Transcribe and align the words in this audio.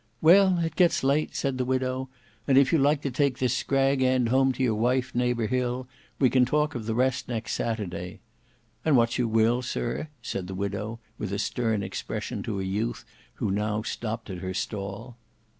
"Well, 0.19 0.57
it 0.57 0.75
gets 0.75 1.03
late," 1.03 1.35
said 1.35 1.59
the 1.59 1.63
widow, 1.63 2.09
"and 2.47 2.57
if 2.57 2.73
you 2.73 2.79
like 2.79 3.03
to 3.03 3.11
take 3.11 3.37
this 3.37 3.55
scrag 3.55 4.01
end 4.01 4.29
home 4.29 4.51
to 4.53 4.63
your 4.63 4.73
wife 4.73 5.13
neighbour 5.13 5.45
Hill, 5.45 5.87
we 6.17 6.27
can 6.27 6.43
talk 6.43 6.73
of 6.73 6.87
the 6.87 6.95
rest 6.95 7.27
next 7.27 7.53
Saturday. 7.53 8.19
And 8.83 8.97
what's 8.97 9.19
your 9.19 9.27
will, 9.27 9.61
sir?" 9.61 10.07
said 10.23 10.47
the 10.47 10.55
widow 10.55 10.99
with 11.19 11.31
a 11.31 11.37
stern 11.37 11.83
expression 11.83 12.41
to 12.41 12.59
a 12.59 12.63
youth 12.63 13.05
who 13.35 13.51
now 13.51 13.83
stopped 13.83 14.31
at 14.31 14.39
her 14.39 14.55
stall. 14.55 15.17